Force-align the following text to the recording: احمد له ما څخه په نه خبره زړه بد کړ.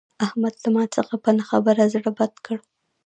احمد 0.25 0.53
له 0.63 0.69
ما 0.75 0.83
څخه 0.95 1.13
په 1.23 1.29
نه 1.37 1.43
خبره 1.49 1.83
زړه 1.93 2.09
بد 2.17 2.33
کړ. 2.45 2.57